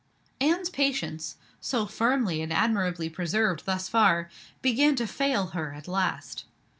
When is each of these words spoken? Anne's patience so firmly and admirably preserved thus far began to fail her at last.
Anne's 0.39 0.67
patience 0.71 1.35
so 1.59 1.85
firmly 1.85 2.41
and 2.41 2.51
admirably 2.51 3.07
preserved 3.07 3.65
thus 3.65 3.87
far 3.87 4.31
began 4.63 4.95
to 4.95 5.05
fail 5.05 5.49
her 5.51 5.73
at 5.73 5.87
last. 5.87 6.45